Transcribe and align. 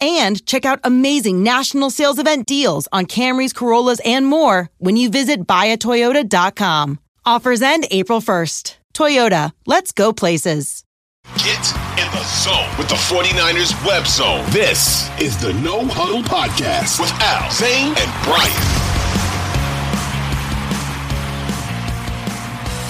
and 0.00 0.44
check 0.46 0.64
out 0.64 0.80
amazing 0.84 1.42
national 1.42 1.90
sales 1.90 2.18
event 2.18 2.46
deals 2.46 2.88
on 2.92 3.06
Camrys, 3.06 3.54
Corollas, 3.54 4.00
and 4.04 4.26
more 4.26 4.70
when 4.78 4.96
you 4.96 5.10
visit 5.10 5.46
buyatoyota.com. 5.46 6.98
Offers 7.24 7.62
end 7.62 7.86
April 7.90 8.20
1st. 8.20 8.76
Toyota, 8.94 9.52
let's 9.66 9.92
go 9.92 10.12
places. 10.12 10.84
Get 11.38 11.58
in 11.98 12.10
the 12.12 12.24
zone 12.24 12.68
with 12.78 12.88
the 12.88 12.94
49ers 12.94 13.74
web 13.84 14.06
zone. 14.06 14.44
This 14.50 15.10
is 15.20 15.36
the 15.36 15.52
No 15.54 15.84
Huddle 15.84 16.22
Podcast 16.22 17.00
with 17.00 17.10
Al, 17.20 17.50
Zain, 17.50 17.88
and 17.88 18.24
Brian. 18.24 18.52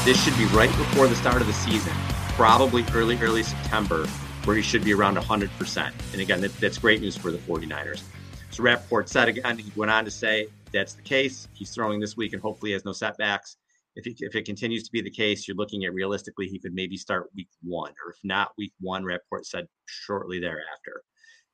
This 0.05 0.23
should 0.23 0.37
be 0.37 0.45
right 0.57 0.71
before 0.77 1.09
the 1.09 1.17
start 1.17 1.41
of 1.41 1.49
the 1.49 1.53
season, 1.53 1.93
probably 2.37 2.85
early, 2.95 3.19
early 3.21 3.43
September, 3.43 4.07
where 4.47 4.57
he 4.57 4.63
should 4.63 4.85
be 4.85 4.95
around 4.95 5.17
100%. 5.17 5.93
And 6.13 6.21
again, 6.21 6.41
that, 6.41 6.57
that's 6.59 6.79
great 6.79 7.01
news 7.01 7.17
for 7.17 7.31
the 7.31 7.39
49ers. 7.39 8.03
So 8.51 8.63
Rapoport 8.63 9.09
said 9.09 9.29
again, 9.29 9.59
he 9.59 9.73
went 9.75 9.91
on 9.91 10.05
to 10.05 10.11
say 10.11 10.47
that's 10.73 10.95
the 10.95 11.03
case. 11.03 11.49
He's 11.53 11.75
throwing 11.75 12.01
this 12.01 12.17
week 12.17 12.33
and 12.33 12.41
hopefully 12.41 12.73
has 12.73 12.85
no 12.85 12.93
setbacks. 12.93 13.57
If, 13.97 14.05
he, 14.05 14.15
if 14.21 14.37
it 14.37 14.45
continues 14.45 14.85
to 14.85 14.93
be 14.93 15.03
the 15.03 15.11
case, 15.11 15.49
you're 15.49 15.57
looking 15.57 15.85
at 15.85 15.93
realistically, 15.93 16.47
he 16.47 16.59
could 16.59 16.75
maybe 16.75 16.97
start 16.97 17.29
week 17.35 17.49
one, 17.63 17.93
or 18.05 18.13
if 18.13 18.19
not 18.23 18.53
week 18.57 18.73
one, 18.81 19.05
Rapoport 19.05 19.47
said 19.47 19.67
shortly 19.87 20.39
thereafter. 20.39 21.03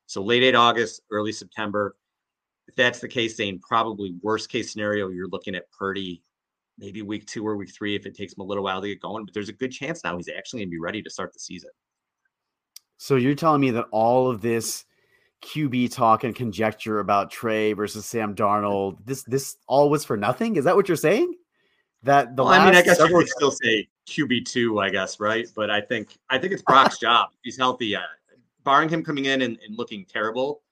So 0.07 0.23
late 0.23 0.43
8 0.43 0.55
August, 0.55 1.01
early 1.11 1.33
September. 1.33 1.97
If 2.69 2.75
that's 2.77 3.01
the 3.01 3.09
case, 3.09 3.37
Zain, 3.37 3.59
probably 3.67 4.15
worst 4.23 4.51
case 4.51 4.71
scenario, 4.71 5.09
you're 5.09 5.29
looking 5.29 5.55
at 5.55 5.71
Purdy 5.71 6.23
maybe 6.79 7.03
week 7.03 7.27
two 7.27 7.47
or 7.47 7.57
week 7.57 7.73
three 7.73 7.97
if 7.97 8.07
it 8.07 8.15
takes 8.15 8.33
him 8.33 8.41
a 8.41 8.45
little 8.45 8.65
while 8.65 8.83
to 8.83 8.89
get 8.89 9.01
going. 9.01 9.25
But 9.25 9.35
there's 9.35 9.49
a 9.49 9.55
good 9.55 9.73
chance 9.73 10.05
now 10.05 10.17
he's 10.17 10.29
actually 10.29 10.61
going 10.61 10.69
to 10.69 10.73
be 10.73 10.81
ready 10.81 11.03
to 11.03 11.11
start 11.11 11.33
the 11.33 11.39
season. 11.39 11.71
So 13.03 13.17
you're 13.17 13.35
telling 13.35 13.61
me 13.61 13.73
that 13.73 13.87
all 13.91 14.31
of 14.31 14.43
this 14.43 14.85
QB 15.45 15.93
talk 15.93 16.23
and 16.23 16.37
conjecture 16.37 17.01
about 17.01 17.33
Trey 17.33 17.73
versus 17.73 18.07
Sam 18.07 18.37
Darnold, 18.37 18.99
this 19.05 19.25
this 19.25 19.57
all 19.67 19.91
was 19.91 20.05
for 20.05 20.17
nothing? 20.17 20.55
Is 20.55 20.67
that 20.67 20.77
what 20.77 20.87
you're 20.87 20.97
saying? 20.97 21.35
That 22.05 22.37
the 22.37 22.45
well, 22.45 22.53
I 22.53 22.65
mean, 22.65 22.77
I 22.77 22.83
guess 22.83 22.99
several... 22.99 23.23
you 23.23 23.27
could 23.27 23.35
still 23.35 23.51
say 23.51 23.89
QB 24.07 24.45
two, 24.45 24.79
I 24.79 24.89
guess, 24.89 25.19
right? 25.19 25.49
But 25.57 25.69
I 25.69 25.81
think 25.81 26.17
I 26.31 26.39
think 26.39 26.53
it's 26.53 26.63
Brock's 26.69 27.01
job. 27.01 27.31
He's 27.43 27.59
healthy. 27.59 27.97
Uh, 27.97 28.03
barring 28.63 28.89
him 28.89 29.03
coming 29.03 29.25
in 29.25 29.43
and, 29.43 29.59
and 29.67 29.77
looking 29.77 30.05
terrible, 30.05 30.63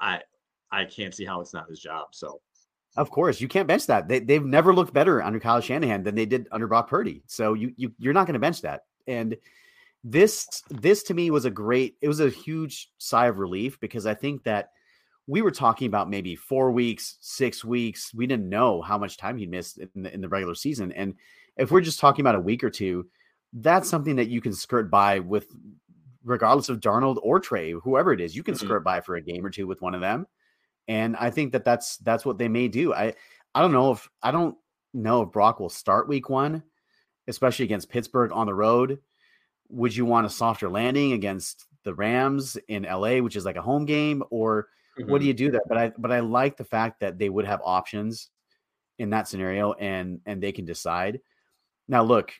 I 0.00 0.22
I 0.72 0.86
can't 0.86 1.14
see 1.14 1.26
how 1.26 1.42
it's 1.42 1.52
not 1.52 1.68
his 1.68 1.78
job. 1.78 2.06
So 2.12 2.40
of 2.96 3.10
course, 3.10 3.38
you 3.38 3.48
can't 3.48 3.68
bench 3.68 3.86
that. 3.88 4.08
They, 4.08 4.20
they've 4.20 4.42
never 4.42 4.74
looked 4.74 4.94
better 4.94 5.22
under 5.22 5.38
Kyle 5.38 5.60
Shanahan 5.60 6.04
than 6.04 6.14
they 6.14 6.24
did 6.24 6.48
under 6.52 6.68
Brock 6.68 6.88
Purdy. 6.88 7.22
So 7.26 7.52
you 7.52 7.74
you 7.76 7.92
you're 7.98 8.14
not 8.14 8.26
going 8.26 8.32
to 8.32 8.40
bench 8.40 8.62
that. 8.62 8.84
And 9.06 9.36
this 10.08 10.62
this 10.70 11.02
to 11.04 11.14
me 11.14 11.30
was 11.30 11.44
a 11.44 11.50
great. 11.50 11.96
It 12.00 12.08
was 12.08 12.20
a 12.20 12.30
huge 12.30 12.90
sigh 12.98 13.26
of 13.26 13.38
relief 13.38 13.80
because 13.80 14.06
I 14.06 14.14
think 14.14 14.44
that 14.44 14.70
we 15.26 15.42
were 15.42 15.50
talking 15.50 15.88
about 15.88 16.08
maybe 16.08 16.36
four 16.36 16.70
weeks, 16.70 17.16
six 17.20 17.64
weeks. 17.64 18.14
We 18.14 18.26
didn't 18.26 18.48
know 18.48 18.80
how 18.82 18.98
much 18.98 19.16
time 19.16 19.36
he 19.36 19.46
missed 19.46 19.78
in 19.78 20.02
the, 20.02 20.14
in 20.14 20.20
the 20.20 20.28
regular 20.28 20.54
season. 20.54 20.92
And 20.92 21.14
if 21.56 21.70
we're 21.70 21.80
just 21.80 21.98
talking 21.98 22.22
about 22.22 22.36
a 22.36 22.40
week 22.40 22.62
or 22.62 22.70
two, 22.70 23.08
that's 23.52 23.88
something 23.88 24.16
that 24.16 24.28
you 24.28 24.40
can 24.40 24.52
skirt 24.52 24.90
by 24.90 25.18
with, 25.18 25.48
regardless 26.22 26.68
of 26.68 26.78
Darnold 26.78 27.18
or 27.22 27.40
Trey, 27.40 27.72
whoever 27.72 28.12
it 28.12 28.20
is. 28.20 28.36
You 28.36 28.44
can 28.44 28.54
mm-hmm. 28.54 28.66
skirt 28.66 28.84
by 28.84 29.00
for 29.00 29.16
a 29.16 29.20
game 29.20 29.44
or 29.44 29.50
two 29.50 29.66
with 29.66 29.82
one 29.82 29.94
of 29.94 30.00
them 30.00 30.26
and 30.88 31.16
I 31.16 31.30
think 31.30 31.52
that 31.52 31.64
that's 31.64 31.96
that's 31.98 32.24
what 32.24 32.38
they 32.38 32.48
may 32.48 32.68
do. 32.68 32.94
I 32.94 33.14
I 33.54 33.60
don't 33.62 33.72
know 33.72 33.92
if 33.92 34.08
I 34.22 34.30
don't 34.30 34.56
know 34.94 35.22
if 35.22 35.32
Brock 35.32 35.60
will 35.60 35.68
start 35.68 36.08
week 36.08 36.28
one, 36.28 36.62
especially 37.28 37.64
against 37.64 37.90
Pittsburgh 37.90 38.32
on 38.32 38.46
the 38.46 38.54
road. 38.54 38.98
Would 39.70 39.94
you 39.96 40.04
want 40.04 40.26
a 40.26 40.30
softer 40.30 40.68
landing 40.68 41.12
against 41.12 41.66
the 41.84 41.94
Rams 41.94 42.56
in 42.68 42.82
LA, 42.84 43.18
which 43.18 43.36
is 43.36 43.44
like 43.44 43.56
a 43.56 43.62
home 43.62 43.84
game, 43.84 44.22
or 44.30 44.68
mm-hmm. 44.98 45.10
what 45.10 45.18
do 45.18 45.22
mm-hmm. 45.22 45.28
you 45.28 45.34
do 45.34 45.50
that? 45.52 45.62
But 45.68 45.78
I 45.78 45.92
but 45.96 46.12
I 46.12 46.20
like 46.20 46.56
the 46.56 46.64
fact 46.64 47.00
that 47.00 47.18
they 47.18 47.28
would 47.28 47.46
have 47.46 47.60
options 47.64 48.30
in 48.98 49.10
that 49.10 49.28
scenario 49.28 49.72
and 49.74 50.20
and 50.26 50.42
they 50.42 50.52
can 50.52 50.64
decide. 50.64 51.20
Now 51.88 52.02
look, 52.02 52.32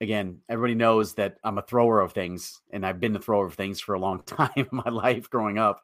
again, 0.00 0.38
everybody 0.48 0.74
knows 0.74 1.14
that 1.14 1.36
I'm 1.44 1.58
a 1.58 1.62
thrower 1.62 2.00
of 2.00 2.12
things 2.12 2.60
and 2.70 2.86
I've 2.86 3.00
been 3.00 3.16
a 3.16 3.20
thrower 3.20 3.46
of 3.46 3.54
things 3.54 3.80
for 3.80 3.94
a 3.94 4.00
long 4.00 4.22
time 4.26 4.50
in 4.56 4.68
my 4.72 4.90
life 4.90 5.30
growing 5.30 5.58
up 5.58 5.82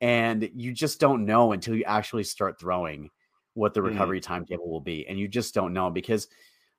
and 0.00 0.48
you 0.54 0.72
just 0.72 1.00
don't 1.00 1.26
know 1.26 1.52
until 1.52 1.74
you 1.74 1.84
actually 1.84 2.24
start 2.24 2.60
throwing 2.60 3.10
what 3.54 3.74
the 3.74 3.80
mm-hmm. 3.80 3.90
recovery 3.90 4.20
mm. 4.20 4.24
timetable 4.24 4.68
will 4.68 4.80
be 4.80 5.06
and 5.08 5.18
you 5.18 5.26
just 5.26 5.54
don't 5.54 5.72
know 5.72 5.90
because 5.90 6.28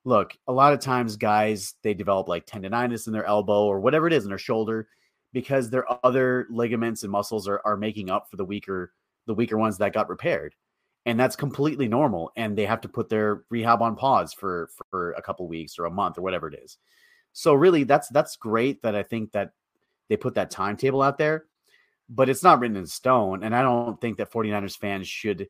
look 0.05 0.35
a 0.47 0.53
lot 0.53 0.73
of 0.73 0.79
times 0.79 1.17
guys 1.17 1.75
they 1.83 1.93
develop 1.93 2.27
like 2.27 2.45
tendonitis 2.45 3.07
in 3.07 3.13
their 3.13 3.25
elbow 3.25 3.65
or 3.65 3.79
whatever 3.79 4.07
it 4.07 4.13
is 4.13 4.23
in 4.23 4.29
their 4.29 4.37
shoulder 4.37 4.87
because 5.33 5.69
their 5.69 5.85
other 6.05 6.47
ligaments 6.49 7.03
and 7.03 7.11
muscles 7.11 7.47
are, 7.47 7.61
are 7.65 7.77
making 7.77 8.09
up 8.09 8.29
for 8.29 8.37
the 8.37 8.45
weaker 8.45 8.93
the 9.27 9.33
weaker 9.33 9.57
ones 9.57 9.77
that 9.77 9.93
got 9.93 10.09
repaired 10.09 10.55
and 11.05 11.19
that's 11.19 11.35
completely 11.35 11.87
normal 11.87 12.31
and 12.35 12.57
they 12.57 12.65
have 12.65 12.81
to 12.81 12.89
put 12.89 13.09
their 13.09 13.43
rehab 13.49 13.81
on 13.81 13.95
pause 13.95 14.33
for 14.33 14.69
for 14.89 15.11
a 15.13 15.21
couple 15.21 15.47
weeks 15.47 15.77
or 15.77 15.85
a 15.85 15.91
month 15.91 16.17
or 16.17 16.21
whatever 16.21 16.47
it 16.47 16.59
is 16.63 16.77
so 17.33 17.53
really 17.53 17.83
that's 17.83 18.07
that's 18.09 18.37
great 18.37 18.81
that 18.81 18.95
i 18.95 19.03
think 19.03 19.31
that 19.31 19.51
they 20.07 20.17
put 20.17 20.35
that 20.35 20.49
timetable 20.49 21.01
out 21.01 21.17
there 21.17 21.45
but 22.09 22.27
it's 22.29 22.43
not 22.43 22.59
written 22.59 22.77
in 22.77 22.87
stone. 22.87 23.43
And 23.43 23.55
I 23.55 23.61
don't 23.61 24.01
think 24.01 24.17
that 24.17 24.31
49ers 24.31 24.77
fans 24.77 25.07
should 25.07 25.47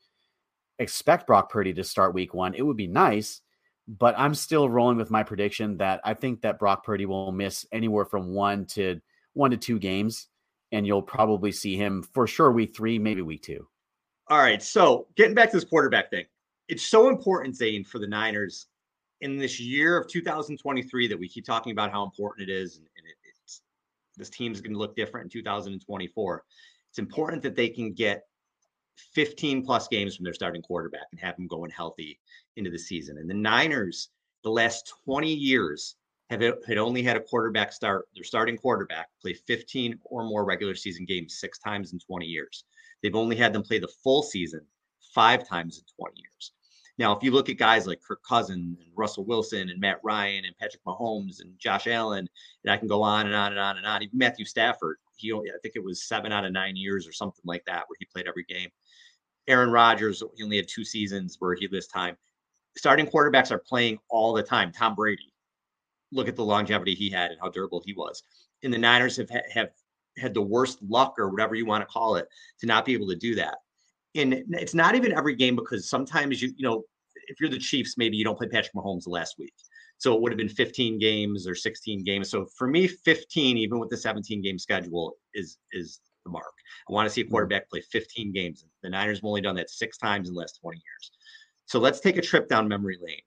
expect 0.77 1.25
Brock 1.25 1.50
Purdy 1.50 1.74
to 1.74 1.83
start 1.83 2.13
week 2.13 2.33
one. 2.33 2.53
It 2.53 2.65
would 2.65 2.77
be 2.77 2.88
nice, 2.88 3.41
but 3.89 4.13
I'm 4.19 4.36
still 4.36 4.69
rolling 4.69 4.97
with 4.97 5.09
my 5.09 5.24
prediction 5.24 5.77
that 5.77 6.00
I 6.03 6.13
think 6.13 6.41
that 6.41 6.59
Brock 6.59 6.86
Purdy 6.86 7.07
will 7.07 7.31
miss 7.31 7.65
anywhere 7.71 8.06
from 8.06 8.27
one 8.27 8.65
to 8.68 9.01
one 9.33 9.50
to 9.50 9.57
two 9.57 9.80
games. 9.80 10.27
And 10.71 10.86
you'll 10.86 11.01
probably 11.01 11.51
see 11.51 11.75
him 11.75 12.03
for 12.13 12.27
sure 12.27 12.51
week 12.51 12.75
three, 12.75 13.00
maybe 13.00 13.24
week 13.24 13.41
two. 13.41 13.68
All 14.30 14.38
right. 14.38 14.62
So 14.62 15.07
getting 15.15 15.33
back 15.33 15.50
to 15.50 15.57
this 15.57 15.63
quarterback 15.63 16.12
thing, 16.12 16.25
it's 16.68 16.83
so 16.83 17.09
important, 17.09 17.56
Zain, 17.56 17.83
for 17.83 17.97
the 17.97 18.06
Niners 18.06 18.68
in 19.21 19.38
this 19.38 19.59
year 19.59 19.97
of 19.97 20.07
2023 20.07 21.07
that 21.07 21.18
we 21.18 21.27
keep 21.27 21.44
talking 21.44 21.71
about 21.71 21.91
how 21.91 22.03
important 22.03 22.47
it 22.47 22.53
is. 22.53 22.77
And, 22.77 22.86
it, 22.86 23.15
this 24.15 24.30
team's 24.30 24.62
going 24.62 24.74
to 24.74 24.77
look 24.77 24.95
different 24.95 25.25
in 25.25 25.30
2024. 25.41 26.44
It's 26.89 27.00
important 27.00 27.41
that 27.41 27.56
they 27.56 27.69
can 27.69 27.94
get 27.94 28.24
15 29.13 29.65
plus 29.65 29.88
games 29.88 30.15
from 30.15 30.25
their 30.25 30.33
starting 30.33 30.62
quarterback 30.62 31.07
and 31.12 31.19
have 31.19 31.38
them 31.38 31.47
going 31.47 31.71
healthy 31.71 32.19
into 32.59 32.69
the 32.69 32.77
season. 32.77 33.17
And 33.17 33.29
the 33.29 33.33
Niners, 33.33 34.09
the 34.44 34.51
last 34.51 34.94
20 35.06 35.33
years, 35.33 35.95
have 36.29 36.41
had 36.41 36.77
only 36.77 37.01
had 37.01 37.17
a 37.17 37.21
quarterback 37.21 37.73
start 37.73 38.07
their 38.13 38.23
starting 38.23 38.56
quarterback 38.56 39.07
play 39.19 39.33
15 39.33 39.97
or 40.03 40.23
more 40.23 40.45
regular 40.45 40.75
season 40.75 41.06
games 41.06 41.39
six 41.39 41.57
times 41.57 41.91
in 41.91 42.00
20 42.00 42.25
years. 42.25 42.65
They've 43.01 43.15
only 43.15 43.35
had 43.35 43.51
them 43.51 43.63
play 43.63 43.79
the 43.79 43.88
full 44.03 44.21
season 44.21 44.61
five 45.15 45.47
times 45.47 45.79
in 45.79 45.83
20 45.97 46.19
years. 46.19 46.51
Now, 47.00 47.15
if 47.15 47.23
you 47.23 47.31
look 47.31 47.50
at 47.50 47.57
guys 47.57 47.88
like 47.88 48.01
Kirk 48.06 48.21
Cousins 48.23 48.77
and 48.81 48.91
Russell 48.94 49.25
Wilson 49.25 49.69
and 49.69 49.79
Matt 49.79 50.01
Ryan 50.03 50.44
and 50.45 50.57
Patrick 50.57 50.83
Mahomes 50.83 51.39
and 51.39 51.57
Josh 51.57 51.88
Allen, 51.88 52.27
and 52.63 52.71
I 52.71 52.75
can 52.75 52.89
go 52.89 53.01
on 53.01 53.25
and 53.25 53.33
on 53.33 53.53
and 53.53 53.59
on 53.59 53.77
and 53.77 53.88
on. 53.88 54.03
Even 54.03 54.17
Matthew 54.17 54.44
Stafford, 54.44 54.97
he 55.15 55.33
I 55.33 55.57
think 55.63 55.75
it 55.75 55.83
was 55.83 56.03
seven 56.03 56.33
out 56.33 56.45
of 56.45 56.51
nine 56.51 56.75
years 56.75 57.07
or 57.07 57.13
something 57.13 57.41
like 57.45 57.63
that 57.65 57.85
where 57.88 57.95
he 58.00 58.05
played 58.05 58.27
every 58.27 58.44
game. 58.44 58.69
Aaron 59.47 59.71
Rodgers, 59.71 60.21
he 60.35 60.44
only 60.44 60.57
had 60.57 60.67
two 60.67 60.83
seasons 60.83 61.38
where 61.39 61.55
he 61.55 61.67
this 61.67 61.88
time. 61.88 62.17
Starting 62.77 63.06
quarterbacks 63.06 63.51
are 63.51 63.60
playing 63.60 63.98
all 64.10 64.33
the 64.33 64.44
time. 64.44 64.71
Tom 64.71 64.95
Brady, 64.95 65.33
look 66.12 66.27
at 66.27 66.36
the 66.36 66.45
longevity 66.45 66.95
he 66.95 67.10
had 67.10 67.31
and 67.31 67.39
how 67.42 67.50
durable 67.50 67.81
he 67.86 67.94
was. 67.94 68.24
And 68.63 68.74
the 68.74 68.77
Niners 68.77 69.18
have 69.18 69.30
have 69.54 69.69
had 70.18 70.33
the 70.33 70.42
worst 70.42 70.80
luck 70.81 71.16
or 71.18 71.30
whatever 71.30 71.56
you 71.56 71.66
want 71.66 71.81
to 71.81 71.92
call 71.92 72.16
it 72.16 72.27
to 72.60 72.66
not 72.68 72.86
be 72.86 72.94
able 72.94 73.07
to 73.07 73.16
do 73.16 73.36
that 73.36 73.57
and 74.16 74.33
it's 74.33 74.74
not 74.74 74.95
even 74.95 75.12
every 75.12 75.36
game 75.36 75.56
because 75.56 75.89
sometimes 75.89 76.42
you 76.42 76.51
you 76.57 76.68
know 76.68 76.83
if 77.27 77.39
you're 77.39 77.50
the 77.50 77.60
Chiefs, 77.60 77.95
maybe 77.98 78.18
you 78.18 78.24
don't 78.24 78.38
play 78.38 78.48
Patrick 78.48 78.74
Mahomes 78.74 79.07
last 79.07 79.36
week. 79.38 79.54
So 79.98 80.15
it 80.15 80.22
would 80.22 80.31
have 80.31 80.38
been 80.38 80.50
15 80.50 80.98
games 80.98 81.48
or 81.48 81.54
16 81.54 82.04
games. 82.04 82.30
So 82.30 82.45
for 82.57 82.68
me, 82.68 82.88
15, 82.88 83.57
even 83.57 83.80
with 83.80 83.89
the 83.89 83.98
17 83.98 84.42
game 84.42 84.57
schedule, 84.57 85.18
is 85.33 85.57
is 85.72 86.00
the 86.25 86.31
mark. 86.31 86.54
I 86.89 86.94
want 86.94 87.07
to 87.07 87.10
see 87.13 87.22
a 87.22 87.24
mm-hmm. 87.24 87.31
quarterback 87.31 87.69
play 87.69 87.81
15 87.81 88.31
games. 88.31 88.65
The 88.81 88.89
Niners 88.89 89.19
have 89.19 89.25
only 89.25 89.42
done 89.42 89.56
that 89.56 89.69
six 89.69 89.98
times 89.98 90.27
in 90.27 90.33
the 90.33 90.39
last 90.39 90.60
20 90.62 90.77
years. 90.77 91.12
So 91.69 91.77
let's 91.77 92.00
take 92.00 92.18
a 92.18 92.21
trip 92.21 92.50
down 92.50 92.68
memory 92.68 92.98
lane 93.00 93.21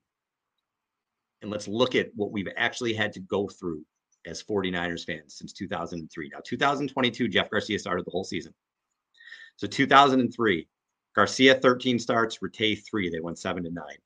and 1.41 1.49
let's 1.49 1.69
look 1.69 1.95
at 1.95 2.09
what 2.13 2.33
we've 2.33 2.49
actually 2.57 2.93
had 2.93 3.13
to 3.13 3.21
go 3.21 3.47
through 3.47 3.85
as 4.25 4.43
49ers 4.43 5.05
fans 5.05 5.35
since 5.35 5.53
2003. 5.53 6.29
Now, 6.33 6.41
2022, 6.43 7.29
Jeff 7.29 7.49
Garcia 7.49 7.79
started 7.79 8.05
the 8.05 8.11
whole 8.11 8.25
season. 8.25 8.53
So 9.55 9.65
2003, 9.65 10.67
Garcia 11.15 11.55
13 11.55 11.97
starts, 11.97 12.39
Rattay 12.39 12.83
three. 12.85 13.09
They 13.09 13.21
went 13.21 13.39
seven 13.39 13.63
to 13.63 13.71
nine. 13.71 13.97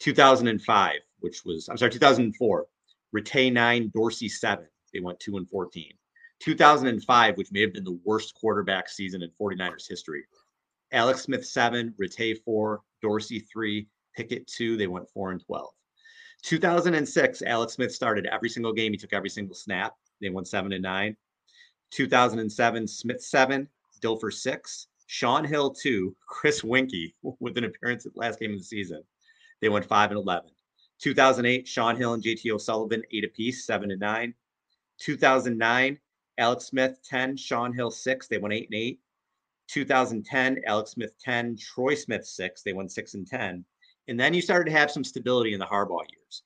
2005, 0.00 0.96
which 1.20 1.44
was 1.44 1.68
I'm 1.68 1.76
sorry, 1.76 1.92
2004, 1.92 2.66
Rattay 3.16 3.52
nine, 3.52 3.92
Dorsey 3.94 4.28
seven. 4.28 4.66
They 4.92 4.98
went 4.98 5.20
two 5.20 5.36
and 5.36 5.48
14. 5.48 5.92
2005, 6.40 7.36
which 7.36 7.52
may 7.52 7.60
have 7.60 7.72
been 7.72 7.84
the 7.84 8.00
worst 8.04 8.34
quarterback 8.34 8.88
season 8.88 9.22
in 9.22 9.30
49ers 9.40 9.88
history. 9.88 10.24
Alex 10.90 11.20
Smith 11.20 11.46
seven, 11.46 11.94
Rattay 12.00 12.34
four, 12.44 12.80
Dorsey 13.02 13.40
three, 13.40 13.88
Pickett 14.16 14.46
two. 14.46 14.76
They 14.76 14.86
went 14.86 15.10
four 15.10 15.32
and 15.32 15.44
12. 15.44 15.68
2006, 16.42 17.42
Alex 17.42 17.74
Smith 17.74 17.94
started 17.94 18.26
every 18.26 18.48
single 18.48 18.72
game. 18.72 18.92
He 18.92 18.98
took 18.98 19.12
every 19.12 19.28
single 19.28 19.54
snap. 19.54 19.94
They 20.20 20.30
went 20.30 20.48
seven 20.48 20.72
and 20.72 20.82
nine. 20.82 21.16
2007, 21.90 22.86
Smith 22.86 23.22
seven, 23.22 23.68
Dilfer 24.00 24.32
six, 24.32 24.86
Shaun 25.06 25.44
Hill 25.44 25.70
two, 25.70 26.14
Chris 26.26 26.62
Weinke 26.62 27.12
with 27.40 27.58
an 27.58 27.64
appearance 27.64 28.06
at 28.06 28.16
last 28.16 28.38
game 28.38 28.52
of 28.52 28.58
the 28.58 28.64
season. 28.64 29.02
They 29.60 29.68
went 29.68 29.84
five 29.84 30.10
and 30.10 30.18
eleven. 30.18 30.50
2008, 31.00 31.66
Shaun 31.66 31.96
Hill 31.96 32.14
and 32.14 32.22
JT 32.22 32.50
O'Sullivan 32.52 33.02
eight 33.10 33.24
apiece, 33.24 33.66
seven 33.66 33.90
and 33.90 34.00
nine. 34.00 34.34
2009, 34.98 35.98
Alex 36.38 36.66
Smith 36.66 37.00
10, 37.08 37.36
Shaun 37.36 37.72
Hill 37.72 37.90
six. 37.90 38.28
They 38.28 38.38
went 38.38 38.54
eight 38.54 38.68
and 38.70 38.78
eight. 38.78 39.00
2010, 39.70 40.62
Alex 40.66 40.92
Smith 40.92 41.14
10, 41.20 41.56
Troy 41.56 41.94
Smith 41.94 42.26
six. 42.26 42.62
They 42.62 42.72
won 42.72 42.88
six 42.88 43.14
and 43.14 43.26
10. 43.26 43.64
And 44.08 44.18
then 44.18 44.34
you 44.34 44.42
started 44.42 44.70
to 44.70 44.76
have 44.76 44.90
some 44.90 45.04
stability 45.04 45.52
in 45.52 45.60
the 45.60 45.66
Harbaugh 45.66 46.04
years. 46.10 46.42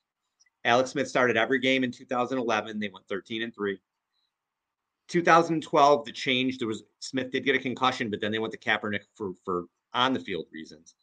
Alex 0.63 0.91
Smith 0.91 1.07
started 1.07 1.37
every 1.37 1.59
game 1.59 1.83
in 1.83 1.91
2011. 1.91 2.79
They 2.79 2.89
went 2.89 3.07
13 3.07 3.41
and 3.41 3.53
three. 3.53 3.79
2012, 5.07 6.05
the 6.05 6.11
change 6.11 6.57
there 6.57 6.67
was 6.67 6.83
Smith 6.99 7.31
did 7.31 7.45
get 7.45 7.55
a 7.55 7.59
concussion, 7.59 8.09
but 8.09 8.21
then 8.21 8.31
they 8.31 8.39
went 8.39 8.51
to 8.53 8.59
Kaepernick 8.59 9.03
for 9.15 9.33
for 9.43 9.65
on 9.93 10.13
the 10.13 10.19
field 10.19 10.45
reasons. 10.51 10.95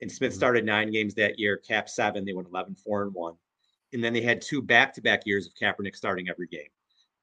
And 0.00 0.10
Smith 0.10 0.30
mm-hmm. 0.32 0.38
started 0.38 0.64
nine 0.64 0.90
games 0.90 1.14
that 1.14 1.38
year, 1.38 1.56
Kap 1.56 1.88
seven. 1.88 2.24
They 2.24 2.32
went 2.32 2.48
11, 2.48 2.76
4 2.76 3.02
and 3.02 3.14
1. 3.14 3.34
And 3.92 4.04
then 4.04 4.12
they 4.12 4.20
had 4.20 4.40
two 4.40 4.62
back 4.62 4.92
to 4.94 5.00
back 5.00 5.22
years 5.26 5.46
of 5.46 5.54
Kaepernick 5.54 5.96
starting 5.96 6.28
every 6.28 6.46
game 6.46 6.68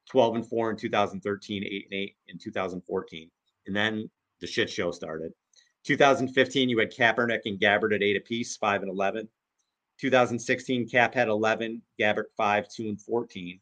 12 0.10 0.36
and 0.36 0.48
4 0.48 0.72
in 0.72 0.78
2013, 0.78 1.64
8 1.64 1.88
and 1.92 1.94
8 1.94 2.16
in 2.28 2.38
2014. 2.38 3.32
And 3.68 3.76
then 3.76 4.10
the 4.42 4.48
shit 4.48 4.70
show 4.70 4.92
started. 4.92 5.32
2015, 5.86 6.70
you 6.70 6.80
had 6.80 6.92
Kaepernick 6.92 7.42
and 7.46 7.60
Gabbert 7.60 7.94
at 7.94 8.04
eight 8.04 8.18
apiece, 8.18 8.58
five 8.58 8.82
and 8.82 8.90
11. 8.90 9.28
2016, 10.00 10.90
Kap 10.90 11.14
had 11.14 11.28
11, 11.28 11.82
Gabbert 12.00 12.26
5, 12.36 12.68
2, 12.68 12.90
and 12.90 13.02
14. 13.02 13.60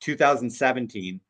2017, 0.00 1.20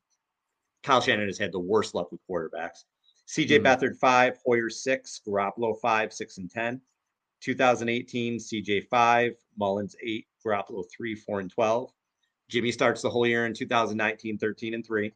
Kyle 0.82 1.00
Shanahan 1.00 1.28
has 1.28 1.38
had 1.38 1.52
the 1.52 1.60
worst 1.60 1.94
luck 1.94 2.10
with 2.10 2.20
quarterbacks. 2.28 2.84
CJ 3.28 3.60
mm. 3.60 3.64
Beathard 3.64 3.96
5, 3.96 4.38
Hoyer 4.44 4.70
6, 4.70 5.20
Garoppolo 5.26 5.78
5, 5.80 6.12
6, 6.12 6.38
and 6.38 6.50
10. 6.50 6.80
2018, 7.40 8.38
CJ 8.38 8.88
5, 8.88 9.32
Mullens 9.58 9.94
8, 10.02 10.26
Garoppolo 10.44 10.84
3, 10.90 11.14
4, 11.14 11.40
and 11.40 11.50
12. 11.50 11.90
Jimmy 12.48 12.72
starts 12.72 13.02
the 13.02 13.10
whole 13.10 13.26
year 13.26 13.46
in 13.46 13.54
2019, 13.54 14.38
13, 14.38 14.74
and 14.74 14.84
3. 14.84 15.12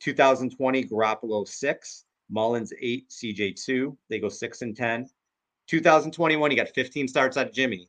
2020, 0.00 0.84
Garoppolo 0.84 1.46
6, 1.46 2.04
Mullens 2.30 2.72
eight, 2.80 3.10
CJ 3.10 3.62
two. 3.62 3.96
They 4.08 4.18
go 4.18 4.28
six 4.28 4.62
and 4.62 4.76
ten. 4.76 5.08
2021, 5.66 6.50
he 6.50 6.56
got 6.56 6.68
15 6.68 7.08
starts 7.08 7.36
out 7.36 7.46
of 7.46 7.52
Jimmy, 7.52 7.88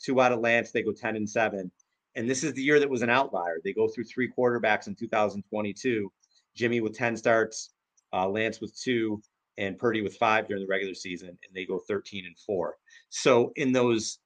two 0.00 0.20
out 0.20 0.32
of 0.32 0.40
Lance. 0.40 0.70
They 0.70 0.82
go 0.82 0.92
10 0.92 1.16
and 1.16 1.28
seven. 1.28 1.70
And 2.14 2.30
this 2.30 2.44
is 2.44 2.54
the 2.54 2.62
year 2.62 2.78
that 2.80 2.88
was 2.88 3.02
an 3.02 3.10
outlier. 3.10 3.60
They 3.62 3.72
go 3.72 3.88
through 3.88 4.04
three 4.04 4.30
quarterbacks 4.30 4.86
in 4.86 4.94
2022. 4.94 6.10
Jimmy 6.54 6.80
with 6.80 6.96
10 6.96 7.16
starts, 7.16 7.74
uh, 8.12 8.28
Lance 8.28 8.60
with 8.60 8.78
two, 8.80 9.20
and 9.58 9.78
Purdy 9.78 10.02
with 10.02 10.16
five 10.16 10.48
during 10.48 10.62
the 10.62 10.68
regular 10.68 10.94
season, 10.94 11.28
and 11.28 11.54
they 11.54 11.66
go 11.66 11.78
13 11.78 12.26
and 12.26 12.38
four. 12.38 12.76
So 13.10 13.52
in 13.56 13.72
those 13.72 14.18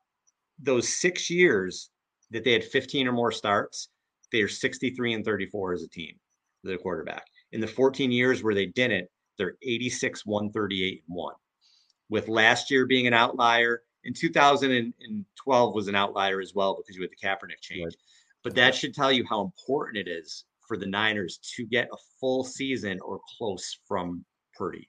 those 0.63 0.89
six 0.89 1.31
years 1.31 1.91
that 2.31 2.45
they 2.45 2.53
had 2.53 2.63
15 2.63 3.09
or 3.09 3.13
more 3.13 3.33
starts, 3.33 3.89
they 4.31 4.43
are 4.43 4.49
63 4.49 5.15
and 5.15 5.25
34 5.25 5.73
as 5.73 5.83
a 5.83 5.89
team, 5.89 6.15
the 6.63 6.77
quarterback. 6.77 7.25
In 7.53 7.61
the 7.61 7.67
14 7.67 8.13
years 8.13 8.43
where 8.43 8.55
they 8.55 8.67
didn't, 8.67 9.09
they're 9.41 9.57
86, 9.63 10.27
138, 10.27 11.03
and 11.09 11.17
1. 11.17 11.35
With 12.11 12.29
last 12.29 12.71
year 12.71 12.87
being 12.87 13.07
an 13.07 13.15
outlier, 13.15 13.83
in 14.05 14.13
2012 14.15 15.75
was 15.75 15.89
an 15.89 15.95
outlier 15.95 16.41
as 16.41 16.55
well 16.55 16.77
because 16.77 16.97
you 16.97 17.03
had 17.03 17.11
the 17.11 17.27
Kaepernick 17.27 17.61
change. 17.61 17.85
Right. 17.85 17.97
But 18.45 18.55
that 18.55 18.75
should 18.75 18.95
tell 18.95 19.11
you 19.11 19.25
how 19.29 19.43
important 19.43 20.07
it 20.07 20.11
is 20.11 20.45
for 20.67 20.77
the 20.77 20.87
Niners 20.87 21.39
to 21.57 21.67
get 21.67 21.89
a 21.93 21.97
full 22.21 22.45
season 22.45 22.99
or 23.01 23.21
close 23.39 23.79
from 23.89 24.25
Purdy. 24.55 24.89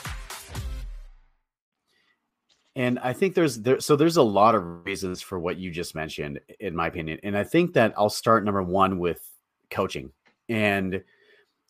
And 2.75 2.99
I 2.99 3.13
think 3.13 3.35
there's 3.35 3.59
there 3.59 3.79
so 3.79 3.95
there's 3.95 4.17
a 4.17 4.23
lot 4.23 4.55
of 4.55 4.85
reasons 4.85 5.21
for 5.21 5.39
what 5.39 5.57
you 5.57 5.71
just 5.71 5.93
mentioned, 5.93 6.39
in 6.59 6.75
my 6.75 6.87
opinion. 6.87 7.19
And 7.23 7.37
I 7.37 7.43
think 7.43 7.73
that 7.73 7.93
I'll 7.97 8.09
start 8.09 8.45
number 8.45 8.63
one 8.63 8.97
with 8.97 9.21
coaching. 9.69 10.11
And 10.47 11.03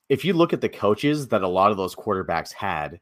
if 0.09 0.25
you 0.25 0.33
look 0.33 0.53
at 0.53 0.61
the 0.61 0.69
coaches 0.69 1.27
that 1.29 1.41
a 1.41 1.47
lot 1.47 1.71
of 1.71 1.77
those 1.77 1.95
quarterbacks 1.95 2.53
had, 2.53 2.99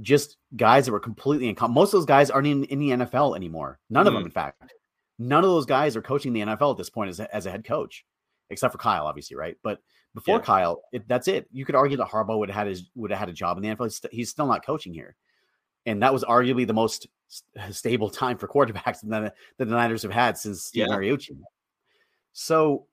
just 0.00 0.36
guys 0.56 0.86
that 0.86 0.92
were 0.92 1.00
completely 1.00 1.48
in 1.48 1.56
most 1.70 1.88
of 1.88 1.98
those 1.98 2.06
guys 2.06 2.30
aren't 2.30 2.46
in, 2.46 2.64
in 2.64 2.78
the 2.78 2.90
NFL 2.90 3.36
anymore. 3.36 3.78
None 3.90 4.04
mm. 4.04 4.08
of 4.08 4.14
them, 4.14 4.24
in 4.24 4.30
fact. 4.30 4.74
None 5.18 5.44
of 5.44 5.50
those 5.50 5.66
guys 5.66 5.96
are 5.96 6.02
coaching 6.02 6.32
the 6.32 6.40
NFL 6.40 6.72
at 6.72 6.76
this 6.76 6.90
point 6.90 7.10
as 7.10 7.20
a, 7.20 7.34
as 7.34 7.46
a 7.46 7.50
head 7.50 7.64
coach, 7.64 8.04
except 8.50 8.72
for 8.72 8.78
Kyle, 8.78 9.06
obviously, 9.06 9.36
right? 9.36 9.56
But 9.62 9.78
before 10.14 10.38
yeah. 10.38 10.42
Kyle, 10.42 10.82
it, 10.92 11.06
that's 11.06 11.28
it. 11.28 11.46
You 11.52 11.64
could 11.64 11.76
argue 11.76 11.96
that 11.98 12.08
Harbaugh 12.08 12.38
would 12.38 12.50
have 12.50 12.56
had 12.56 12.66
his 12.66 12.90
would 12.94 13.10
have 13.10 13.20
had 13.20 13.28
a 13.28 13.32
job 13.32 13.56
in 13.56 13.62
the 13.62 13.68
NFL. 13.68 13.84
He's, 13.84 13.96
st- 13.96 14.12
he's 14.12 14.30
still 14.30 14.46
not 14.46 14.66
coaching 14.66 14.92
here, 14.92 15.14
and 15.86 16.02
that 16.02 16.12
was 16.12 16.24
arguably 16.24 16.66
the 16.66 16.72
most 16.74 17.06
stable 17.70 18.10
time 18.10 18.38
for 18.38 18.48
quarterbacks 18.48 19.00
that, 19.02 19.34
the 19.58 19.64
Niners 19.64 20.02
have 20.02 20.12
had 20.12 20.38
since 20.38 20.64
Steve 20.64 20.86
yeah. 20.88 20.94
Mariucci. 20.94 21.36
So, 22.32 22.86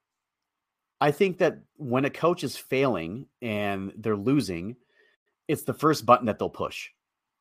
I 1.00 1.12
think 1.12 1.39
that 1.39 1.57
when 1.77 2.05
a 2.05 2.12
coach 2.12 2.43
is 2.43 2.55
failing 2.55 3.25
and 3.41 3.91
they're 3.98 4.15
losing, 4.15 4.75
it's 5.48 5.63
the 5.63 5.74
first 5.74 6.05
button 6.05 6.27
that 6.27 6.38
they'll 6.38 6.50
push. 6.50 6.89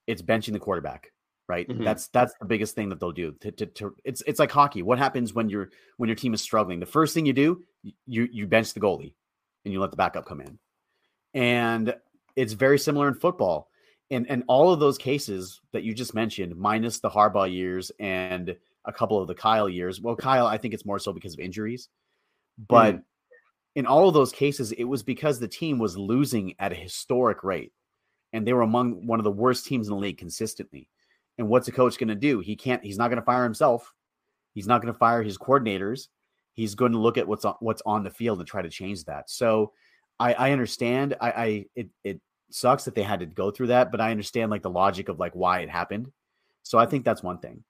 It's 0.07 0.23
benching 0.23 0.54
the 0.54 0.59
quarterback, 0.59 1.12
right? 1.47 1.69
Mm-hmm. 1.69 1.85
That's 1.85 2.09
that's 2.09 2.33
the 2.40 2.47
biggest 2.47 2.75
thing 2.75 2.88
that 2.88 3.00
they'll 3.00 3.12
do. 3.12 3.33
To, 3.42 3.50
to, 3.52 3.66
to, 3.66 3.95
it's 4.04 4.23
it's 4.26 4.40
like 4.40 4.50
hockey. 4.50 4.83
What 4.83 4.99
happens 4.99 5.35
when 5.35 5.50
your 5.50 5.71
when 5.99 6.09
your 6.09 6.16
team 6.16 6.33
is 6.33 6.40
struggling? 6.40 6.80
The 6.80 6.87
first 6.87 7.12
thing 7.12 7.26
you 7.26 7.35
do, 7.35 7.62
you 8.07 8.28
you 8.33 8.47
bench 8.47 8.73
the 8.73 8.80
goalie, 8.80 9.14
and 9.64 9.73
you 9.73 9.80
let 9.80 9.90
the 9.90 9.97
backup 9.97 10.26
come 10.26 10.40
in. 10.40 10.59
And 11.35 11.95
it's 12.35 12.54
very 12.54 12.78
similar 12.78 13.09
in 13.09 13.14
football. 13.14 13.70
And 14.11 14.29
and 14.29 14.43
all 14.49 14.73
of 14.73 14.81
those 14.81 14.99
cases 14.99 15.61
that 15.73 15.83
you 15.85 15.95
just 15.95 16.14
mentioned, 16.14 16.57
minus 16.57 16.99
the 17.00 17.11
Harbaugh 17.11 17.52
years 17.52 17.93
and 18.00 18.57
a 18.85 18.93
couple 18.93 19.21
of 19.21 19.29
the 19.29 19.35
Kyle 19.35 19.69
years. 19.69 20.00
Well, 20.00 20.17
Kyle, 20.17 20.47
I 20.47 20.59
think 20.59 20.75
it's 20.75 20.87
more 20.87 20.99
so 20.99 21.12
because 21.12 21.35
of 21.35 21.40
injuries, 21.40 21.88
but. 22.69 22.97
Mm. 22.97 23.02
In 23.76 23.87
all 23.87 24.09
of 24.09 24.14
those 24.14 24.33
cases, 24.33 24.73
it 24.73 24.83
was 24.83 25.05
because 25.05 25.38
the 25.38 25.47
team 25.47 25.79
was 25.79 25.97
losing 25.97 26.55
at 26.59 26.73
a 26.73 26.75
historic 26.75 27.45
rate 27.45 27.73
and 28.33 28.47
they 28.47 28.52
were 28.52 28.62
among 28.62 29.07
one 29.07 29.21
of 29.21 29.25
the 29.25 29.31
worst 29.31 29.67
teams 29.67 29.88
in 29.88 29.95
the 29.95 30.00
league 30.00 30.19
consistently. 30.19 30.88
And 31.38 31.49
what's 31.49 31.69
a 31.69 31.73
coach 31.73 31.99
going 31.99 32.09
to 32.09 32.14
do? 32.14 32.40
He 32.40 32.57
can't. 32.57 32.85
He's 32.85 32.99
not 32.99 33.09
going 33.09 33.21
to 33.21 33.25
fire 33.25 33.45
himself. 33.45 33.95
He's 34.55 34.67
not 34.67 34.83
going 34.83 34.93
to 34.93 34.99
fire 34.99 35.23
his 35.23 35.38
coordinators. 35.38 36.09
He's 36.52 36.75
going 36.75 36.93
to 36.93 36.99
look 36.99 37.17
at 37.17 37.26
what's 37.29 37.45
on, 37.45 37.55
what's 37.61 37.83
on 37.87 38.05
the 38.05 38.11
field 38.11 38.40
and 38.40 38.49
try 38.49 38.61
to 38.61 38.69
change 38.69 39.05
that. 39.05 39.31
So 39.31 39.73
I, 40.19 40.35
I 40.35 40.52
understand. 40.52 41.17
I, 41.21 41.31
I 41.31 41.64
it 41.75 41.88
it 42.05 42.21
sucks 42.50 42.85
that 42.85 42.95
they 42.95 43.02
had 43.02 43.21
to 43.21 43.26
go 43.26 43.50
through 43.50 43.69
that, 43.69 43.90
but 43.90 44.00
I 44.00 44.11
understand 44.11 44.50
like 44.50 44.62
the 44.62 44.71
logic 44.71 45.09
of 45.09 45.19
like 45.19 45.35
why 45.35 45.61
it 45.61 45.71
happened. 45.71 46.11
So 46.62 46.78
I 46.78 46.87
think 46.87 47.04
that's 47.04 47.23
one 47.23 47.38
thing. 47.38 47.64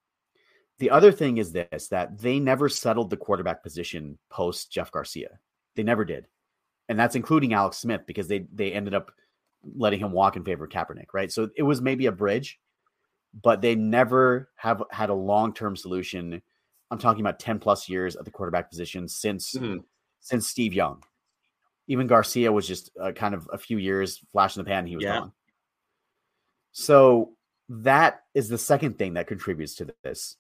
The 0.78 0.90
other 0.90 1.12
thing 1.12 1.37
is 1.38 1.52
this 1.52 1.88
that 1.88 2.18
they 2.18 2.40
never 2.40 2.68
settled 2.68 3.10
the 3.10 3.16
quarterback 3.16 3.62
position 3.62 4.18
post 4.30 4.72
Jeff 4.72 4.90
Garcia. 4.90 5.38
They 5.76 5.82
never 5.82 6.04
did. 6.04 6.26
And 6.88 6.99
that's 6.99 7.16
including 7.16 7.52
Alex 7.52 7.78
Smith 7.78 8.02
because 8.06 8.28
they 8.28 8.46
they 8.52 8.72
ended 8.72 8.94
up 8.94 9.12
letting 9.76 10.00
him 10.00 10.12
walk 10.12 10.37
in 10.37 10.44
favor 10.44 10.64
of 10.64 10.70
Kaepernick, 10.70 11.12
right? 11.12 11.30
So 11.30 11.50
it 11.54 11.62
was 11.62 11.82
maybe 11.82 12.06
a 12.06 12.12
bridge, 12.12 12.58
but 13.42 13.60
they 13.60 13.75
never 13.75 14.49
have 14.56 14.82
had 14.90 15.10
a 15.10 15.14
long 15.14 15.52
term 15.52 15.76
solution. 15.76 16.40
I'm 16.90 16.99
talking 16.99 17.20
about 17.20 17.38
10 17.38 17.58
plus 17.58 17.88
years 17.88 18.16
at 18.16 18.25
the 18.25 18.30
quarterback 18.30 18.70
position 18.70 19.06
since 19.06 19.54
mm-hmm. 19.54 19.78
since 20.20 20.49
Steve 20.49 20.72
Young. 20.72 21.02
Even 21.90 22.06
Garcia 22.06 22.52
was 22.52 22.68
just 22.68 22.90
uh, 23.00 23.11
kind 23.11 23.35
of 23.35 23.50
a 23.52 23.59
few 23.59 23.76
years 23.76 24.20
flash 24.30 24.56
in 24.56 24.62
the 24.62 24.68
pan, 24.68 24.87
he 24.87 24.94
was 24.94 25.04
yeah. 25.04 25.18
gone. 25.18 25.32
So 26.70 27.32
that 27.68 28.23
is 28.32 28.49
the 28.49 28.59
second 28.59 28.97
thing 28.97 29.14
that 29.14 29.26
contributes 29.26 29.75
to 29.75 29.92
this. 30.04 30.37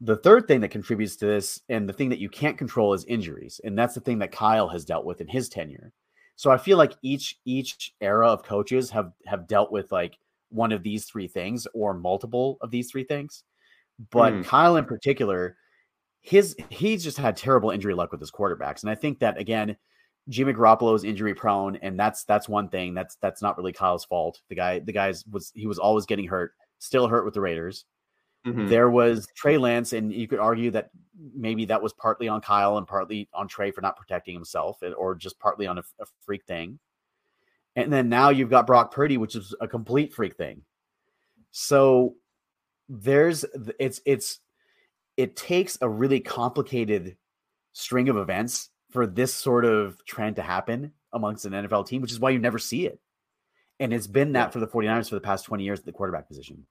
The 0.00 0.16
third 0.16 0.48
thing 0.48 0.60
that 0.62 0.72
contributes 0.72 1.14
to 1.16 1.26
this, 1.26 1.60
and 1.68 1.88
the 1.88 1.92
thing 1.92 2.08
that 2.08 2.18
you 2.18 2.28
can't 2.28 2.58
control, 2.58 2.92
is 2.92 3.04
injuries, 3.04 3.60
and 3.62 3.78
that's 3.78 3.94
the 3.94 4.00
thing 4.00 4.18
that 4.18 4.32
Kyle 4.32 4.68
has 4.68 4.84
dealt 4.84 5.04
with 5.04 5.20
in 5.20 5.28
his 5.28 5.48
tenure. 5.48 5.92
So 6.34 6.50
I 6.50 6.58
feel 6.58 6.76
like 6.76 6.94
each 7.02 7.38
each 7.44 7.94
era 8.00 8.28
of 8.28 8.42
coaches 8.42 8.90
have 8.90 9.12
have 9.26 9.46
dealt 9.46 9.70
with 9.70 9.92
like 9.92 10.18
one 10.48 10.72
of 10.72 10.82
these 10.82 11.04
three 11.04 11.28
things 11.28 11.68
or 11.72 11.94
multiple 11.94 12.58
of 12.60 12.72
these 12.72 12.90
three 12.90 13.04
things. 13.04 13.44
But 14.10 14.32
mm. 14.32 14.44
Kyle 14.44 14.76
in 14.76 14.86
particular, 14.86 15.56
his 16.20 16.56
he's 16.68 17.04
just 17.04 17.18
had 17.18 17.36
terrible 17.36 17.70
injury 17.70 17.94
luck 17.94 18.10
with 18.10 18.20
his 18.20 18.32
quarterbacks, 18.32 18.82
and 18.82 18.90
I 18.90 18.96
think 18.96 19.20
that 19.20 19.38
again, 19.38 19.76
Jimmy 20.28 20.52
Garoppolo 20.54 20.94
is 20.94 21.04
injury 21.04 21.34
prone, 21.34 21.76
and 21.76 21.98
that's 21.98 22.24
that's 22.24 22.48
one 22.48 22.68
thing 22.68 22.94
that's 22.94 23.16
that's 23.16 23.42
not 23.42 23.58
really 23.58 23.72
Kyle's 23.72 24.04
fault. 24.04 24.40
The 24.48 24.54
guy 24.54 24.78
the 24.78 24.92
guys 24.92 25.24
was 25.30 25.52
he 25.54 25.66
was 25.66 25.78
always 25.78 26.06
getting 26.06 26.26
hurt, 26.26 26.52
still 26.78 27.08
hurt 27.08 27.24
with 27.24 27.34
the 27.34 27.40
Raiders. 27.40 27.84
Mm-hmm. 28.46 28.68
There 28.68 28.90
was 28.90 29.26
Trey 29.34 29.58
Lance, 29.58 29.92
and 29.92 30.12
you 30.12 30.28
could 30.28 30.38
argue 30.38 30.70
that 30.72 30.90
maybe 31.34 31.64
that 31.66 31.82
was 31.82 31.92
partly 31.94 32.28
on 32.28 32.40
Kyle 32.40 32.78
and 32.78 32.86
partly 32.86 33.28
on 33.32 33.48
Trey 33.48 33.70
for 33.70 33.80
not 33.80 33.96
protecting 33.96 34.34
himself, 34.34 34.78
or 34.96 35.14
just 35.14 35.38
partly 35.38 35.66
on 35.66 35.78
a, 35.78 35.84
a 36.00 36.04
freak 36.24 36.44
thing. 36.44 36.78
And 37.76 37.92
then 37.92 38.08
now 38.08 38.30
you've 38.30 38.50
got 38.50 38.66
Brock 38.66 38.92
Purdy, 38.92 39.16
which 39.16 39.34
is 39.34 39.54
a 39.60 39.68
complete 39.68 40.12
freak 40.12 40.36
thing. 40.36 40.62
So 41.50 42.14
there's 42.88 43.44
it's 43.78 44.00
it's 44.06 44.40
it 45.16 45.36
takes 45.36 45.78
a 45.80 45.88
really 45.88 46.20
complicated 46.20 47.16
string 47.72 48.08
of 48.08 48.16
events 48.16 48.70
for 48.94 49.08
this 49.08 49.34
sort 49.34 49.64
of 49.64 50.02
trend 50.06 50.36
to 50.36 50.42
happen 50.42 50.92
amongst 51.12 51.44
an 51.44 51.52
NFL 51.52 51.88
team, 51.88 52.00
which 52.00 52.12
is 52.12 52.20
why 52.20 52.30
you 52.30 52.38
never 52.38 52.60
see 52.60 52.86
it. 52.86 53.00
And 53.80 53.92
it's 53.92 54.06
been 54.06 54.32
that 54.34 54.52
for 54.52 54.60
the 54.60 54.68
49ers 54.68 55.08
for 55.08 55.16
the 55.16 55.20
past 55.20 55.44
20 55.46 55.64
years 55.64 55.80
at 55.80 55.84
the 55.84 55.90
quarterback 55.90 56.28
position. 56.28 56.64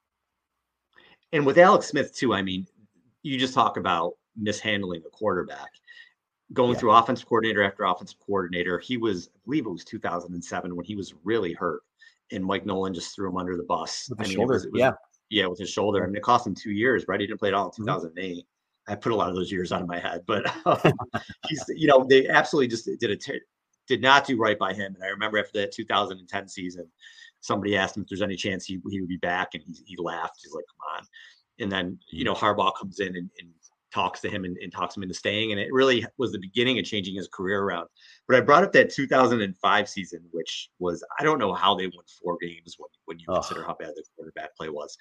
And 1.33 1.45
with 1.45 1.57
Alex 1.57 1.87
Smith, 1.87 2.15
too, 2.15 2.33
I 2.33 2.41
mean, 2.41 2.65
you 3.23 3.37
just 3.37 3.53
talk 3.53 3.75
about 3.75 4.13
mishandling 4.37 5.03
a 5.05 5.09
quarterback. 5.09 5.67
Going 6.53 6.73
yeah. 6.73 6.79
through 6.79 6.91
offensive 6.91 7.27
coordinator 7.27 7.61
after 7.61 7.83
offensive 7.83 8.19
coordinator, 8.25 8.79
he 8.79 8.95
was, 8.95 9.27
I 9.35 9.39
believe 9.43 9.65
it 9.65 9.69
was 9.69 9.83
2007 9.83 10.73
when 10.73 10.85
he 10.85 10.95
was 10.95 11.13
really 11.25 11.51
hurt, 11.51 11.81
and 12.31 12.45
Mike 12.45 12.65
Nolan 12.65 12.93
just 12.93 13.13
threw 13.13 13.29
him 13.29 13.37
under 13.37 13.57
the 13.57 13.63
bus. 13.63 14.07
With 14.09 14.19
the 14.19 14.25
shoulder, 14.25 14.53
was, 14.53 14.67
was, 14.67 14.79
yeah, 14.79 14.91
yeah, 15.29 15.47
with 15.47 15.59
his 15.59 15.69
shoulder. 15.69 16.01
I 16.01 16.07
mean, 16.07 16.15
it 16.15 16.23
cost 16.23 16.47
him 16.47 16.55
two 16.55 16.71
years, 16.71 17.05
right? 17.09 17.19
He 17.19 17.27
didn't 17.27 17.39
play 17.39 17.49
at 17.49 17.53
all 17.53 17.65
in 17.65 17.71
2008. 17.75 18.37
Mm-hmm. 18.37 18.39
I 18.87 18.95
put 18.95 19.11
a 19.11 19.15
lot 19.15 19.29
of 19.29 19.35
those 19.35 19.51
years 19.51 19.71
out 19.71 19.81
of 19.81 19.87
my 19.87 19.99
head, 19.99 20.21
but 20.27 20.45
um, 20.65 20.93
he's, 21.47 21.63
you 21.69 21.87
know, 21.87 22.05
they 22.09 22.27
absolutely 22.27 22.67
just 22.67 22.89
did 22.99 23.11
a 23.11 23.15
t- 23.15 23.39
did 23.87 24.01
not 24.01 24.25
do 24.25 24.37
right 24.37 24.57
by 24.57 24.73
him. 24.73 24.93
And 24.95 25.03
I 25.03 25.07
remember 25.07 25.37
after 25.37 25.59
that 25.59 25.71
2010 25.73 26.47
season, 26.47 26.87
somebody 27.41 27.75
asked 27.75 27.97
him 27.97 28.03
if 28.03 28.09
there's 28.09 28.21
any 28.21 28.35
chance 28.35 28.65
he, 28.65 28.79
he 28.89 29.01
would 29.01 29.09
be 29.09 29.17
back, 29.17 29.49
and 29.53 29.63
he, 29.65 29.73
he 29.85 29.95
laughed. 29.97 30.39
He's 30.41 30.53
like, 30.53 30.65
"Come 30.67 30.97
on!" 30.99 31.07
And 31.59 31.71
then 31.71 31.99
you 32.11 32.23
know 32.23 32.33
Harbaugh 32.33 32.73
comes 32.79 32.99
in 32.99 33.15
and, 33.15 33.29
and 33.39 33.49
talks 33.93 34.21
to 34.21 34.29
him 34.29 34.43
and, 34.43 34.57
and, 34.57 34.71
talks 34.71 34.97
him 34.97 35.03
into 35.03 35.13
staying, 35.13 35.51
and 35.51 35.61
it 35.61 35.71
really 35.71 36.05
was 36.17 36.31
the 36.31 36.39
beginning 36.39 36.79
of 36.79 36.85
changing 36.85 37.15
his 37.15 37.27
career 37.27 37.61
around. 37.61 37.87
But 38.27 38.37
I 38.37 38.41
brought 38.41 38.63
up 38.63 38.71
that 38.73 38.91
2005 38.91 39.89
season, 39.89 40.21
which 40.31 40.69
was 40.79 41.03
I 41.19 41.23
don't 41.23 41.37
know 41.37 41.53
how 41.53 41.75
they 41.75 41.85
won 41.85 42.05
four 42.21 42.37
games 42.41 42.75
when 42.77 42.89
when 43.05 43.19
you 43.19 43.25
oh. 43.29 43.35
consider 43.35 43.63
how 43.63 43.75
bad 43.79 43.91
the 43.95 44.03
quarterback 44.15 44.55
play 44.55 44.69
was. 44.69 44.97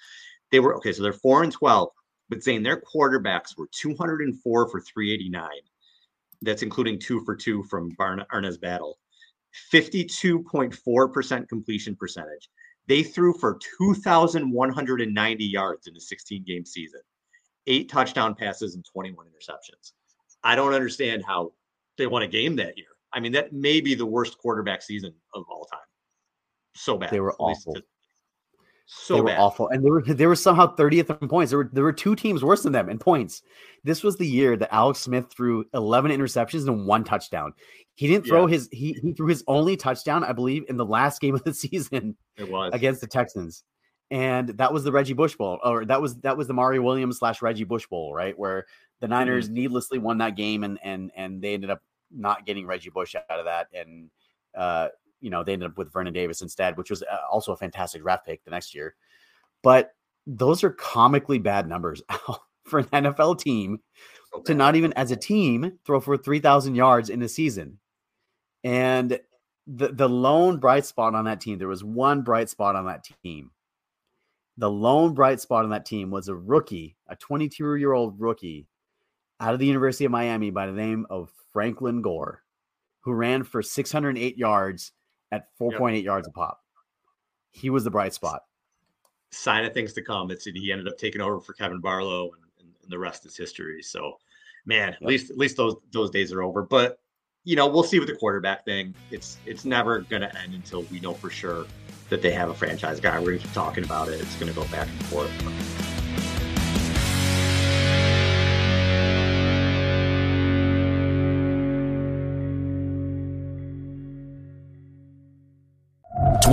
They 0.51 0.59
were 0.59 0.75
okay, 0.75 0.93
so 0.93 1.01
they're 1.01 1.13
four 1.13 1.43
and 1.43 1.51
12, 1.51 1.89
but 2.29 2.43
saying 2.43 2.63
their 2.63 2.81
quarterbacks 2.81 3.57
were 3.57 3.69
204 3.71 4.69
for 4.69 4.81
389. 4.81 5.49
That's 6.41 6.63
including 6.63 6.99
two 6.99 7.23
for 7.23 7.35
two 7.35 7.63
from 7.63 7.89
Barn 7.97 8.23
Arnaz 8.33 8.59
Battle. 8.59 8.99
52.4% 9.71 11.47
completion 11.47 11.95
percentage. 11.95 12.49
They 12.87 13.03
threw 13.03 13.33
for 13.33 13.59
2,190 13.77 15.45
yards 15.45 15.87
in 15.87 15.95
a 15.95 15.99
16 15.99 16.43
game 16.43 16.65
season, 16.65 16.99
eight 17.67 17.89
touchdown 17.89 18.35
passes 18.35 18.75
and 18.75 18.83
21 18.91 19.25
interceptions. 19.27 19.93
I 20.43 20.55
don't 20.55 20.73
understand 20.73 21.23
how 21.25 21.53
they 21.97 22.07
won 22.07 22.23
a 22.23 22.27
game 22.27 22.55
that 22.57 22.77
year. 22.77 22.87
I 23.13 23.19
mean, 23.19 23.31
that 23.33 23.53
may 23.53 23.79
be 23.79 23.95
the 23.95 24.05
worst 24.05 24.37
quarterback 24.37 24.81
season 24.81 25.13
of 25.33 25.43
all 25.49 25.65
time. 25.65 25.79
So 26.75 26.97
bad. 26.97 27.11
They 27.11 27.19
were 27.19 27.35
awful. 27.37 27.75
To, 27.75 27.83
so 28.85 29.15
they 29.15 29.21
bad. 29.21 29.37
were 29.37 29.43
awful, 29.43 29.69
and 29.69 29.83
they 29.83 29.89
were 29.89 30.01
they 30.01 30.25
were 30.25 30.35
somehow 30.35 30.75
30th 30.75 31.21
in 31.21 31.27
points. 31.27 31.51
There 31.51 31.59
were 31.59 31.69
there 31.71 31.83
were 31.83 31.93
two 31.93 32.15
teams 32.15 32.43
worse 32.43 32.63
than 32.63 32.73
them 32.73 32.89
in 32.89 32.99
points. 32.99 33.41
This 33.83 34.03
was 34.03 34.17
the 34.17 34.27
year 34.27 34.55
that 34.57 34.73
Alex 34.73 34.99
Smith 34.99 35.27
threw 35.29 35.65
11 35.73 36.11
interceptions 36.11 36.67
and 36.67 36.85
one 36.85 37.03
touchdown. 37.03 37.53
He 37.95 38.07
didn't 38.07 38.25
throw 38.25 38.47
yeah. 38.47 38.53
his 38.53 38.69
he 38.71 38.97
he 39.01 39.13
threw 39.13 39.27
his 39.27 39.43
only 39.47 39.77
touchdown, 39.77 40.23
I 40.23 40.33
believe, 40.33 40.65
in 40.67 40.77
the 40.77 40.85
last 40.85 41.21
game 41.21 41.35
of 41.35 41.43
the 41.43 41.53
season. 41.53 42.15
It 42.37 42.49
was 42.49 42.71
against 42.73 43.01
the 43.01 43.07
Texans, 43.07 43.63
and 44.11 44.49
that 44.49 44.73
was 44.73 44.83
the 44.83 44.91
Reggie 44.91 45.13
Bush 45.13 45.35
Bowl, 45.35 45.59
or 45.63 45.85
that 45.85 46.01
was 46.01 46.15
that 46.17 46.37
was 46.37 46.47
the 46.47 46.53
Mario 46.53 46.81
Williams 46.81 47.19
slash 47.19 47.41
Reggie 47.41 47.63
Bush 47.63 47.87
Bowl, 47.87 48.13
right? 48.13 48.37
Where 48.37 48.65
the 48.99 49.07
Niners 49.07 49.45
mm-hmm. 49.45 49.55
needlessly 49.55 49.99
won 49.99 50.17
that 50.19 50.35
game, 50.35 50.63
and 50.63 50.79
and 50.83 51.11
and 51.15 51.41
they 51.41 51.53
ended 51.53 51.69
up 51.69 51.81
not 52.11 52.45
getting 52.45 52.65
Reggie 52.65 52.89
Bush 52.89 53.15
out 53.15 53.39
of 53.39 53.45
that, 53.45 53.67
and 53.73 54.09
uh, 54.55 54.89
you 55.23 55.29
know, 55.29 55.43
they 55.43 55.53
ended 55.53 55.71
up 55.71 55.77
with 55.77 55.91
Vernon 55.91 56.13
Davis 56.13 56.41
instead, 56.41 56.77
which 56.77 56.89
was 56.89 57.01
uh, 57.01 57.17
also 57.31 57.53
a 57.53 57.57
fantastic 57.57 58.01
draft 58.01 58.25
pick 58.25 58.43
the 58.43 58.51
next 58.51 58.75
year. 58.75 58.95
But 59.61 59.95
those 60.27 60.63
are 60.63 60.71
comically 60.71 61.39
bad 61.39 61.67
numbers 61.67 62.01
for 62.65 62.79
an 62.79 62.85
NFL 62.87 63.39
team 63.39 63.79
okay. 64.35 64.43
to 64.43 64.53
not 64.53 64.75
even 64.75 64.91
as 64.93 65.11
a 65.11 65.15
team 65.15 65.79
throw 65.85 66.01
for 66.01 66.17
3,000 66.17 66.75
yards 66.75 67.09
in 67.09 67.21
a 67.21 67.29
season. 67.29 67.79
And 68.65 69.19
the, 69.65 69.87
the 69.89 70.09
lone 70.09 70.57
bright 70.57 70.85
spot 70.85 71.15
on 71.15 71.25
that 71.25 71.39
team, 71.39 71.57
there 71.57 71.69
was 71.69 71.83
one 71.83 72.21
bright 72.21 72.49
spot 72.49 72.75
on 72.75 72.85
that 72.87 73.07
team. 73.23 73.51
The 74.57 74.69
lone 74.69 75.13
bright 75.13 75.39
spot 75.39 75.63
on 75.63 75.71
that 75.71 75.85
team 75.85 76.11
was 76.11 76.27
a 76.27 76.35
rookie, 76.35 76.97
a 77.07 77.15
22 77.15 77.75
year 77.75 77.93
old 77.93 78.19
rookie 78.19 78.67
out 79.39 79.53
of 79.53 79.59
the 79.59 79.65
University 79.65 80.03
of 80.03 80.11
Miami 80.11 80.51
by 80.51 80.65
the 80.65 80.73
name 80.73 81.07
of 81.09 81.31
Franklin 81.53 82.01
Gore, 82.01 82.43
who 83.01 83.13
ran 83.13 83.43
for 83.43 83.61
608 83.61 84.37
yards 84.37 84.91
at 85.33 85.47
4.8 85.59 85.95
yep. 85.95 86.03
yards 86.03 86.27
a 86.27 86.31
pop. 86.31 86.61
He 87.49 87.69
was 87.69 87.83
the 87.83 87.91
bright 87.91 88.13
spot. 88.13 88.43
Sign 89.31 89.65
of 89.65 89.73
things 89.73 89.93
to 89.93 90.01
come. 90.01 90.29
It's 90.29 90.45
he 90.45 90.71
ended 90.71 90.87
up 90.87 90.97
taking 90.97 91.21
over 91.21 91.39
for 91.39 91.53
Kevin 91.53 91.79
Barlow, 91.79 92.31
and, 92.33 92.43
and, 92.59 92.69
and 92.83 92.91
the 92.91 92.99
rest 92.99 93.25
is 93.25 93.35
history. 93.35 93.81
So, 93.81 94.13
man, 94.65 94.89
at 94.89 95.01
yep. 95.01 95.09
least 95.09 95.31
at 95.31 95.37
least 95.37 95.57
those 95.57 95.75
those 95.91 96.11
days 96.11 96.31
are 96.31 96.43
over. 96.43 96.61
But 96.61 96.99
you 97.43 97.55
know, 97.55 97.67
we'll 97.67 97.83
see 97.83 97.99
with 97.99 98.07
the 98.07 98.15
quarterback 98.15 98.63
thing. 98.63 98.93
It's 99.09 99.37
it's 99.47 99.65
never 99.65 100.01
going 100.01 100.21
to 100.21 100.39
end 100.39 100.53
until 100.53 100.83
we 100.83 100.99
know 100.99 101.15
for 101.15 101.31
sure 101.31 101.65
that 102.09 102.21
they 102.21 102.31
have 102.31 102.49
a 102.49 102.53
franchise 102.53 102.99
guy. 102.99 103.17
We're 103.17 103.25
going 103.25 103.39
to 103.39 103.45
keep 103.45 103.53
talking 103.53 103.83
about 103.83 104.07
it. 104.09 104.21
It's 104.21 104.35
going 104.35 104.53
to 104.53 104.59
go 104.59 104.67
back 104.67 104.87
and 104.87 105.05
forth. 105.05 105.72